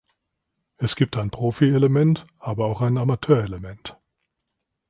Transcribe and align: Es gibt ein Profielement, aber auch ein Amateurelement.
Es 0.77 0.95
gibt 0.95 1.15
ein 1.15 1.29
Profielement, 1.29 2.25
aber 2.39 2.65
auch 2.65 2.81
ein 2.81 2.97
Amateurelement. 2.97 3.97